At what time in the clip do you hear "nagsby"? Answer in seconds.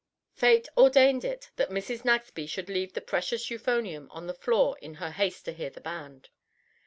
2.03-2.47